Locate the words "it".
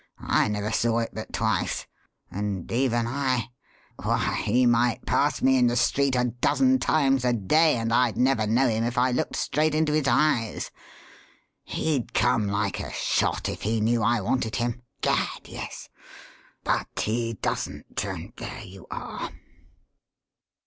1.01-1.11